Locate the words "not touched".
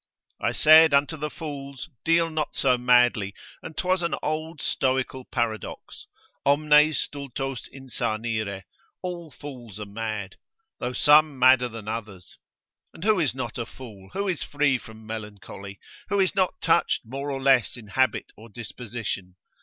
16.33-17.01